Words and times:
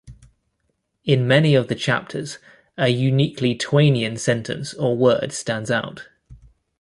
In 1.03 1.27
many 1.27 1.53
of 1.53 1.67
the 1.67 1.75
chapters, 1.75 2.39
a 2.75 2.87
uniquely 2.87 3.55
"Twainian" 3.55 4.17
sentence 4.17 4.73
or 4.73 4.97
word 4.97 5.31
stands 5.31 5.69
out. 5.69 6.07